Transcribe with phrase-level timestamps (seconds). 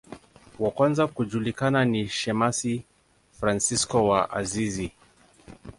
[0.59, 2.83] Wa kwanza kujulikana ni shemasi
[3.39, 4.91] Fransisko wa Asizi.